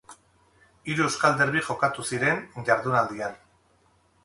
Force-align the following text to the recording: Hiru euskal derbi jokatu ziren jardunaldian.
Hiru 0.93 1.05
euskal 1.07 1.35
derbi 1.41 1.61
jokatu 1.67 2.07
ziren 2.11 2.43
jardunaldian. 2.71 3.39